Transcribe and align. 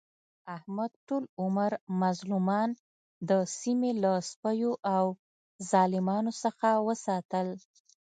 احمد 0.55 0.91
ټول 1.07 1.23
عمر 1.41 1.71
مظلومان 2.01 2.69
د 3.29 3.31
سیمې 3.59 3.91
له 4.03 4.13
سپیو 4.31 4.71
او 4.95 5.05
ظالمانو 5.71 6.31
څخه 6.43 6.69
وساتل. 6.87 7.47